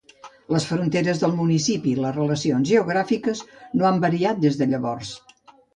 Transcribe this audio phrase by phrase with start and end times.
[0.53, 3.47] Les fronteres del municipi i les relacions geogràfiques
[3.79, 5.19] no han variat des de llavors.